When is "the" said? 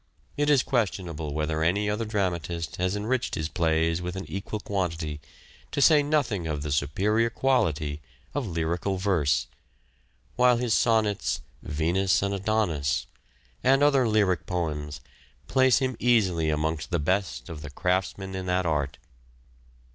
6.63-6.71, 16.89-16.97, 17.61-17.69